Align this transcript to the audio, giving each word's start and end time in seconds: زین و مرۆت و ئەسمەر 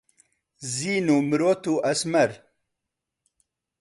زین 0.75 1.05
و 1.15 1.17
مرۆت 1.29 1.63
و 1.71 1.73
ئەسمەر 1.85 2.31